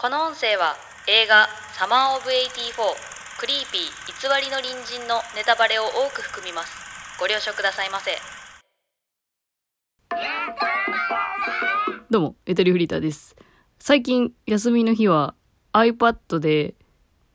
[0.00, 0.76] この音声は
[1.08, 2.88] 映画「Summer of 84」「
[3.38, 6.72] クリーピー偽りの隣人」のネタバレを多く含みます
[7.20, 8.12] ご了承くださいませ
[12.08, 13.36] どうも、エトリフリーターです。
[13.78, 15.34] 最近、休みの日は
[15.74, 16.74] iPad で、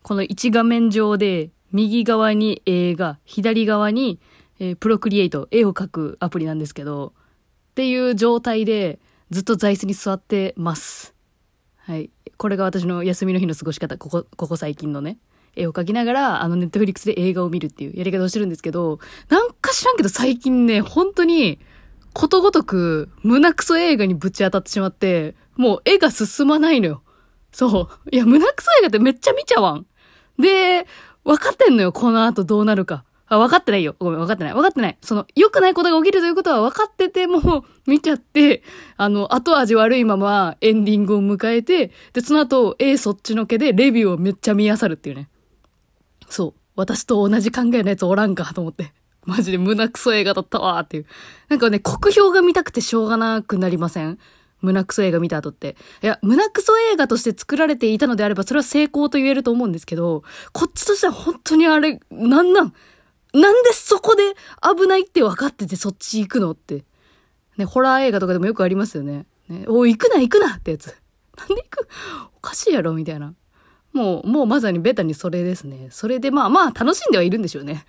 [0.02, 4.20] この一画面上で、右側に映画、左側に、
[4.60, 7.14] えー Procreate、絵を描くアプリなんですけど、
[7.70, 8.98] っていう状態で、
[9.30, 11.14] ずっと座椅子に座ってます。
[11.78, 12.10] はい。
[12.38, 15.18] これが私の休みの日の過ごし方、ここ、ここ最近のね。
[15.56, 19.00] 絵を描きながら、あの、ネットフリックスで映画を見るっていうやり方をしてるんですけど、
[19.30, 21.60] なんか知らんけど最近ね、本当に、
[22.14, 27.04] ことごとく、胸クソ映画にぶち当たってしまって、もう絵が進まないのよ。
[27.52, 28.10] そう。
[28.12, 29.86] いや、胸クソ映画ってめっちゃ見ちゃわん。
[30.38, 30.88] で、
[31.24, 33.06] 分かってんのよ、この後どうなるか。
[33.28, 33.96] あ、分かってないよ。
[34.00, 34.54] ごめん、分かってない。
[34.54, 34.98] 分かってない。
[35.02, 38.62] その、良くないことが起きるということは分かってても、 見ちゃって、
[38.98, 45.30] あの、後味悪いままエンディングを迎えて、で、その後、A そっちのけでレビューをめっちゃ見漁るっていうね。
[46.30, 46.60] そう。
[46.76, 48.94] 私と同じ考えのやつおらんかと思って。
[49.26, 51.06] マジで胸クソ映画だったわーっていう。
[51.50, 54.20] なんかね、国評が見たくてしょうがなくなりません？
[54.62, 55.76] 胸クソ映画見た後って。
[56.04, 62.74] いや、胸クソ映画として作られていたのであれば、それは成功と言えると思うんですけど、こっちとしては本当にあれ、なんなん？
[63.36, 64.24] なんでそこで
[64.62, 66.86] 危ないって分かっててそっち行くのって。
[67.58, 69.26] ね、ホラー映画とかでもよくありますよね。
[69.48, 70.88] ねおい、行くな行くなってやつ。
[71.38, 71.88] なんで行く？
[72.36, 73.34] おかしいやろみたいな。
[73.94, 75.88] もう、もうまさにベタにそれですね。
[75.92, 77.86] それでまあまあ楽しんではいるんでしょうね。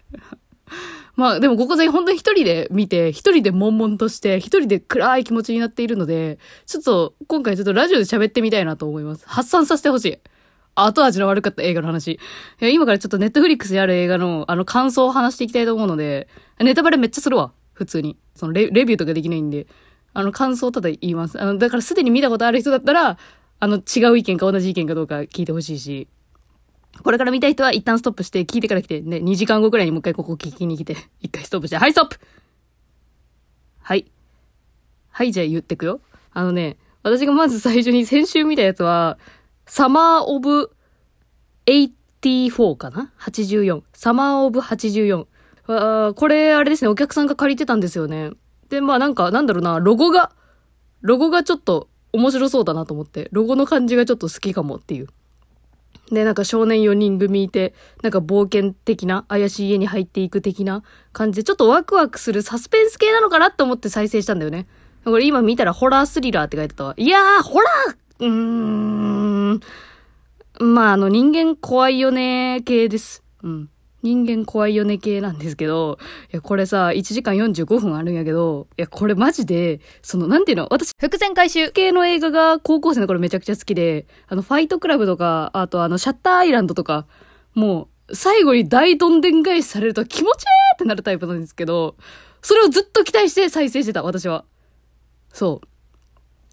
[1.17, 9.27] まあでもここ最近本当に一人で見て、一人で悶々として、一人で暗い気持ちになっているので、ちょっと今回ちょっとラジオで喋ってみたいなと思います。
[9.27, 10.19] 発散させてほしい。
[10.85, 12.13] 後味の悪かった映画の話。
[12.13, 12.19] い
[12.61, 16.29] や、今からちょっとネットフリックスである映画のあの感想を話していきたいと思うので、
[16.61, 17.53] ネタバレめっちゃするわ。
[17.73, 18.17] 普通に。
[18.35, 19.67] そのレレビューとかできないんで。
[20.13, 21.41] あの感想をただ言います。
[21.41, 23.19] あの、だからすでに見たことある人だったら、
[23.59, 26.09] あの違う意見か同じ意見かどうか聞いてほしいし、
[27.03, 32.19] これから見たい人は一旦ストップして聞いてから来て、ね、2時間後くらいにもう一回ここ聞きに来て、 一回ストップして、はい、ストップ
[33.83, 34.11] はい。
[35.11, 36.01] はい、じゃあ言ってくよ。
[36.33, 39.19] あのね、私がまず最初に先週見たやつは、
[39.67, 40.71] サマーオブ
[41.67, 43.83] 84かな ?84。
[43.93, 45.27] サマーオブ84。
[45.69, 48.31] あこれ、あれですね、お客さんが借りてたんですよね。
[48.69, 50.33] で、まあなんか、なんだろうな、ロゴが、
[51.01, 55.09] ロゴがちょっと面白そうだなと思って、ロゴの感じがちょっと好きかもっていう。
[56.13, 64.69] で、なんか少年4人組いて、なんか冒険的な、怪しい家に入っていく的な感じで、ちょっとワクワクするサスペンス系なのかなって思って再生したんだよね。
[65.05, 66.95] これ今見たらホラースリラーって書いてたわ。
[66.97, 69.61] いやー、ホラーうーん。
[70.59, 73.23] まあ、あの、人間怖いよね系です。
[73.43, 73.71] うん。
[74.03, 75.99] 人間怖いよね系なんですけど、
[76.33, 87.07] いや、これさ、1時間45分あるんやけど、いや、これマジで、その、なんていうの私、伏線回収系の映画が高校生の頃めちゃくちゃ好きで、あの、ファイトクラブとか、あとあの、シャッターアイランドとか、
[87.55, 91.97] もう、最後に大どんでん返しされると気持ちいいってなるタイプなんですけど、
[92.43, 94.45] それをずっと期待して再生してた、私は。
[95.33, 95.69] そう。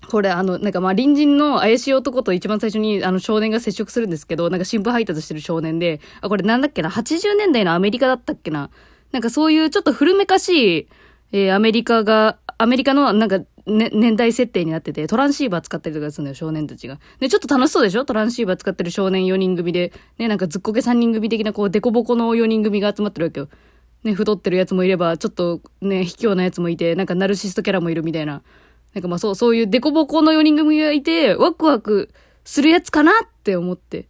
[0.09, 8.69] これあの、なんかまあ隣人の怪しい男と一番最初にあの少年が接触するんですけど、なんか新聞配達してる少年で、あ、これなんだっけな、80年代のアメリカだったっけな。
[9.11, 10.49] なんかそういうちょっと古めかし
[10.79, 10.87] い、
[11.31, 16.99] えーアメリカが、アメリカのなんか、ね、年代設定になってて、トランシーバー使ったりとかするのよ、少年たちが。
[17.19, 18.03] で、ちょっと楽しそうでしょ？
[18.05, 23.47] トランシーバー使ってる少年4人組で、ね、なんかずっこけ3人組的なこう、デコボコの4人組が集まってるわけよ。
[24.03, 28.41] ね、太ってるやつもいれば、ちょっとね、卑怯なやつもいて、なんかナルシストキャラもいるみたいな。
[28.93, 32.09] なんかまあそう、そういうデコボコの4人組がいて、ワクワク
[32.43, 34.07] するやつかなって思って、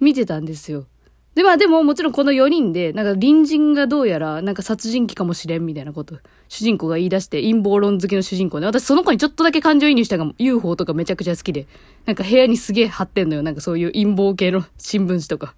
[0.00, 0.86] 見てたんですよ。
[1.34, 6.18] で、まあでももちろんこの4人で、なんか隣人がどうやら、なんか殺人鬼かもしれんみたいなこと、
[6.48, 8.66] 主人公が言い出して、陰謀論好きの主人公ね。
[8.66, 10.34] 私その子にちょっとだけ感情移入したかも。
[10.38, 11.66] UFO とかめちゃくちゃ好きで。
[12.06, 13.42] なんか部屋にすげえ貼ってんのよ。
[13.42, 15.54] なんかそういう陰謀系の新聞紙とか。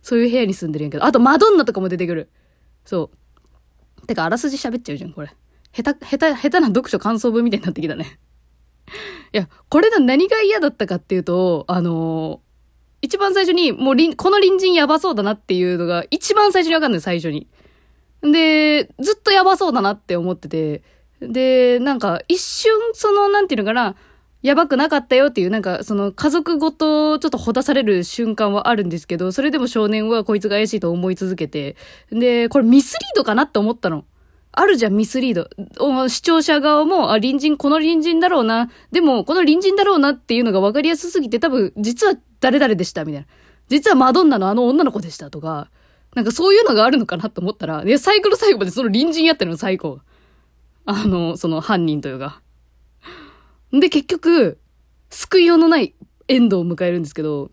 [0.00, 1.04] そういう部屋に住んでるんやけど。
[1.04, 2.28] あとマドンナとかも出てくる。
[2.84, 3.10] そ
[4.04, 4.06] う。
[4.06, 5.34] てか、あらすじ喋っちゃうじゃん、これ。
[5.82, 8.18] 下手、下手、下手な読書感想文みたいになってきたね。
[9.32, 12.46] いや、これの何が嫌だったかっていうと、あのー
[13.02, 17.46] 一番最初に、もうりん、この隣人やばそうだなっていうのが、一番最初にわかんない、最初に。
[18.22, 20.82] で、ずっとやばそうだなって思ってて、
[21.20, 23.96] で、なんか、一瞬、その、なんていうのかな、
[24.42, 31.76] やばくなかったよっていう、なんか、その、家族ごと、ちょっとほだされる瞬間はあるんですけど、それでも少年はこいつが怪しいと思い続けて、
[32.10, 34.04] で、これミスリードかなって思ったの。
[34.58, 35.48] あるじゃん、ミスリー
[35.78, 36.08] ド。
[36.08, 38.70] 視聴者側も、あ、隣人、この隣人だろうな。
[38.90, 43.26] でも、この隣人だろうなっていうのが分かりやすすぎて、多分、実は誰々でした、みたいな。
[43.68, 45.70] 実はマドンナのあの女の子でした、とか。
[46.14, 50.00] なんかそういうのがあるのかなと思ったら、いや、最後の最後までその隣人やってるの、最後。
[50.86, 52.40] あの、その犯人というか。
[53.72, 54.58] で、結局、
[55.10, 55.94] 救いようのない
[56.28, 57.50] エンドを迎えるんですけど、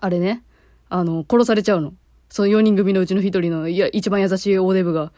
[0.00, 0.42] あれね、
[0.88, 1.94] あの、殺されちゃうの。
[2.28, 5.12] その4人組のうちの1人の、いや、一番優しい大デブが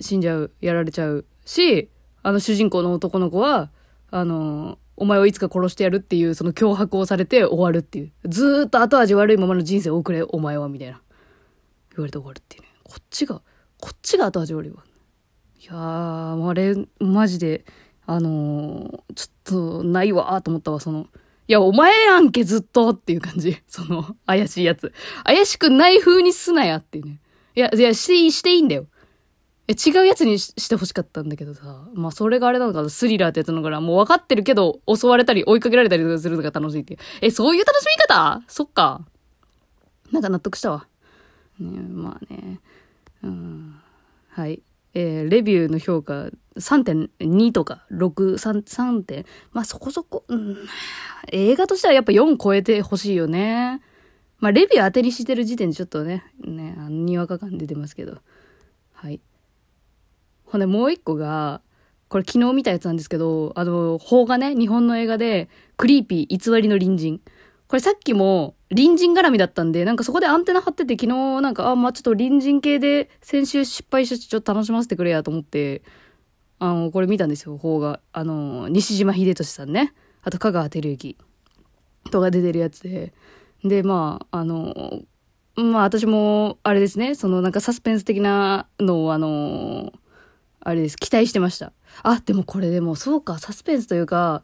[0.00, 1.90] 死んじゃう、やられちゃうし、
[2.22, 3.70] あの主人公の男の子は、
[4.10, 8.12] あの、お前をいつか殺してやるっていうその脅迫をされて終わるっていう。
[8.28, 11.00] ずーっと後味悪いままの人生を送れ、お前は、みたいな。
[11.96, 12.68] 言われて終わるっていうね。
[12.84, 13.42] こっちが、
[13.80, 14.84] こっちが後味悪いわ。
[15.60, 17.64] いやー、あれ、マジで、
[18.06, 21.08] あのーちょっと、ないわーと思ったわ、その。
[21.46, 23.56] いや、お前やんけ、ずっとっていう感じ。
[23.68, 24.92] その、怪しいやつ。
[25.24, 27.20] 怪しくない風にすなやっていうね。
[27.54, 28.86] いや、いや、していい、していいんだよ。
[29.66, 31.86] え、違うやつにしてほしかったんだけどさ。
[31.94, 36.98] まあ、それがあれなのかな、スリラーってやつなのから、もう分かってるけど、襲われたり追いかけられたりするのが楽しいって。
[37.22, 38.42] え、そういう楽しみ方？
[38.46, 39.06] そっか。
[40.12, 40.86] なんか納得したわ。
[41.58, 42.60] ね、まあね。
[43.22, 43.80] うん。
[44.28, 44.62] はい。
[44.92, 49.24] えーレビューの評価3.2とか6、3、3点。
[49.52, 50.56] まあそこそこ、うん。
[51.32, 53.80] 映画としてはやっぱ4超えてほしいよね。
[54.38, 58.18] まあレビュー当てにしてる時点でちょっとね、ね、あのにわか感出てますけど。
[58.92, 59.20] はい。
[60.54, 61.62] ほんでもう一個が、
[62.06, 67.20] これ昨日見たやつなんですけど、あの、邦画ね、日本の映画で、クリーピー偽りの隣人。
[67.66, 75.82] これさっきも隣人絡みだったんで、なんかそこでアンテナ張ってて昨日なんか、あ、まあ、ちょっと隣人系で先週失敗してちょっと楽しませてくれやと思って、
[76.60, 77.98] あの、これ見たんですよ、邦画。
[78.12, 79.92] あの、西島秀俊さんね。
[80.22, 81.16] あと香川照之
[82.12, 83.12] とか出てるやつで。
[83.64, 85.02] で、まあ、あの、
[85.56, 89.92] まあ私も、あれですね、そのなんかサスペンス的なのをあの、
[90.64, 91.72] あれです、期待してました。
[92.02, 94.42] あ、でもこれでもそうか、サスペンスというか、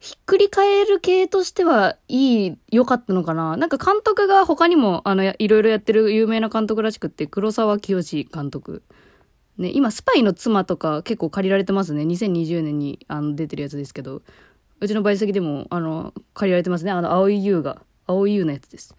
[0.00, 8.82] ひっくり返る系としてはいい、良かったのかななんか監督が他にも、あの、いろいろやってる有名な監督らしくって、黒沢清監督。
[9.58, 12.02] ね、今、スパイの妻とか結構借りられてますね。
[12.02, 14.22] 2020年にあの出てるやつですけど。
[14.80, 16.92] うちのバイト先でも、あの、借りられてますね。
[16.92, 17.82] あの、青い優が。
[18.06, 18.94] 青い優のやつです。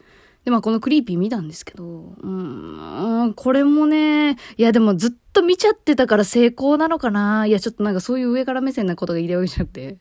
[0.45, 9.97] で、まあ、このクリーピー見たんですけど、うーん、これもね、いや、でもずっと見ちゃってたから成功なのかないや、ちょっとなんかそういう上から目線なことが言いたいわけじゃなくて。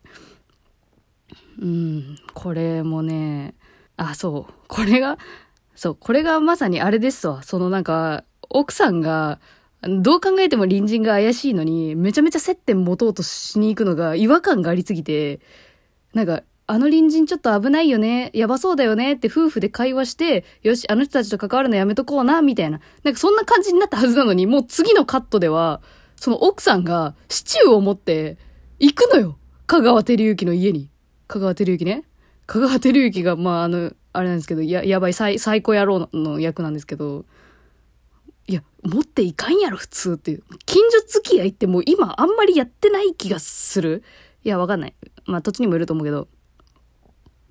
[1.60, 3.54] うん、これもね、
[3.96, 5.18] あ、そう、これが、
[5.74, 7.42] そう、これがまさにあれですわ。
[7.42, 9.40] そのなんか、奥さんが、
[9.82, 15.40] どう考えても隣人が怪しいのに、めちゃめちゃ接点持とうとしに行くのが違和感がありすぎて、
[16.14, 22.78] なんか、あの隣人ちょっと危ないよね、やばそうだよねって夫婦で会話して、よし、あの人たちと関わるのやめとこうな、みたいな。
[23.04, 25.80] なんかそんな感じになったはずなのに、もう次のカットでは、
[26.16, 28.36] その奥さんがシチューを持って
[28.78, 29.38] 行くのよ。
[29.66, 30.90] 香川照之の家に。
[31.26, 32.04] 香川照之ね。
[32.46, 37.24] 香川照之が、まあ、あの、あれなんですけど、や、やばい、最、最高野郎の役なんですけど、
[38.46, 40.42] いや、持っていかんやろ、普通っていう。
[40.66, 44.02] 近所付き合いってもう今あんまりやってない気がする。
[44.44, 44.94] いや、わかんない。
[45.24, 46.28] まあ、土地にもいると思うけど。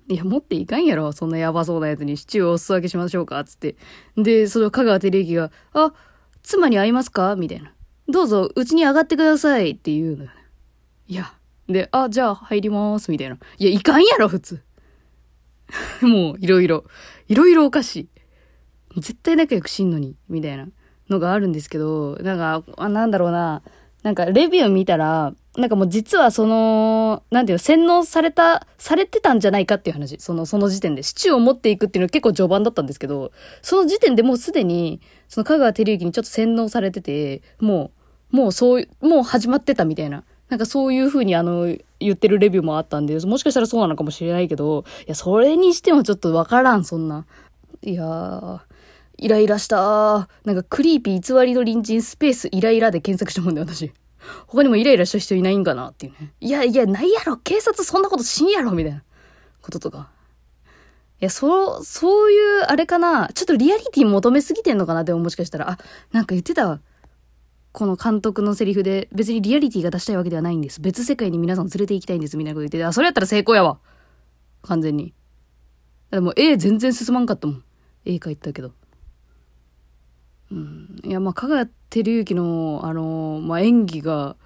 [0.08, 3.76] いや、持っていかんやろ、そんなやばそうなやつにシチューをお裾分けしましょうか、つって。
[4.16, 5.92] で、その香川照之が、あ、
[6.42, 7.36] 妻に会いますか？
[7.36, 7.72] みたいな。
[8.08, 10.24] どうぞ、うちに上がってくださいって言うの。
[11.06, 11.34] いや。
[11.68, 13.36] で、あ、じゃあ入ります、みたいな。
[13.58, 14.62] いや、いかんやろ、普通。
[16.00, 16.84] もう、いろいろ。
[17.28, 18.08] いろいろおかしい。
[18.96, 20.66] 絶対仲良くしんのに、みたいな
[21.10, 23.62] のがあるんですけど、なんか、あなんだろうな。
[24.02, 30.16] なんか、レビュー見たら、なんかもう実はその、なんていうの、洗脳された、されてたんじゃないかっていう話。
[30.20, 31.02] その、その時点で。
[31.02, 37.90] シチューを持っていくっていうのは結構序盤だったんですけど、その時点でもうすでに、その香川照之にちょっと洗脳されてて、も
[38.32, 40.22] う、もうそういう、もう始まってたみたいな。
[40.48, 47.26] なんかそういう風にあの、言ってるレビューもあったんで、もしかしたらそうなのかもしれないけど、いや、それにしてもちょっとわからん、そんな。
[47.82, 48.60] いやー、
[49.16, 50.28] イライラした。
[50.44, 53.92] なんかクリーピー偽りの隣人スペースイライラで検索したもんで、私。
[54.46, 56.32] 他にもイライラした人いないんかなっていうね。
[56.40, 59.02] いやいや、ないやろ警察そんなことしんやろみたいな
[59.60, 60.10] こととか。
[61.20, 63.28] いや、そう、そういう、あれかな。
[63.34, 65.70] ちょっとリアリティ求めすぎてんのかなでももしかしたら。
[65.70, 65.78] あ、
[66.12, 66.80] なんか言ってた。
[67.72, 70.80] この監督のセリフで、別にリアリティが出したいわけではないんです。
[70.80, 72.36] 別世界に皆さん連れて行きたいんです。
[72.36, 73.78] みたいなこと言ってて、あ、それやったら成功やわ。
[74.62, 75.12] 完全に。
[76.10, 77.64] でも、絵全然進まんかったもん。
[78.04, 78.72] 絵描いてたけど。
[80.50, 84.36] いや、まあ、香川照之の、あの、まあ、演技が、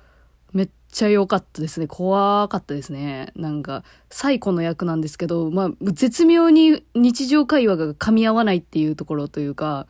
[0.53, 1.87] めっちゃ良かったですね。
[1.87, 3.33] 怖かったですね。
[3.37, 9.87] なんか、最古の役なんですけど、まあ、絶妙に日常会話が噛み合わないっていうところというか、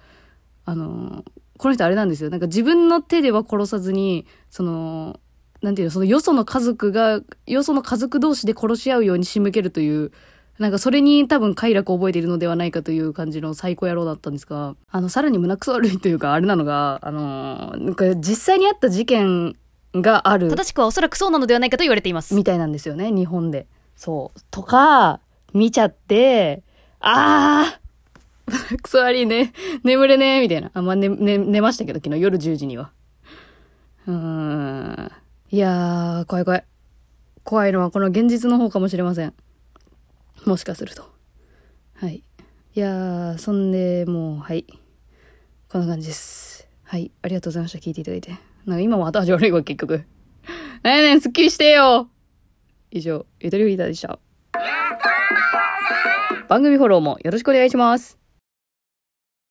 [0.64, 1.24] あの、
[1.58, 2.30] この人あれなんですよ。
[2.30, 5.20] なんか自分の手では殺さずに、その、
[5.62, 10.12] なんていうの、そのよその家族が、よその家族同士で殺し合うように仕向けるという、
[10.58, 19.56] なんかそれに多分快楽を覚えているのではないかという感じの最高野郎だったんですが、あの、さらに胸くそ悪いというか、あれなのが、あの、なんか実際にあった事件
[19.94, 20.50] がある。
[20.50, 22.34] 正しくはおそらくそうなのではないかと言われています。
[22.34, 23.66] みたいなんですよね、日本で。
[23.96, 24.40] そう。
[24.50, 25.20] とか、
[25.54, 26.62] 見ちゃって、
[27.00, 27.82] あー
[28.82, 29.52] クソ悪いね。
[29.82, 30.70] 眠れねーみたいな。
[30.74, 32.90] あ、まあ、ね、ね、寝ましたけど、昨日夜10時には。
[34.06, 35.12] うーん。
[35.50, 36.64] いやー、怖い怖い。
[37.44, 39.34] 怖いのはこの現実の方かもしれません。
[40.44, 41.08] もしかすると。
[41.94, 42.24] はい。
[42.74, 44.66] いやー、そんで、もう、はい。
[45.68, 46.68] こんな感じです。
[46.82, 47.12] はい。
[47.22, 47.78] ありがとうございました。
[47.78, 48.30] 聞いていただいて。
[48.66, 49.98] なんか今も後味悪いわ、結局。
[49.98, 50.04] ね
[50.84, 52.08] えねえ、すっきりしてよ
[52.90, 54.18] 以上、ゆとりフリーターでした。
[56.48, 58.21] 番組フォローもよろしくお願いします。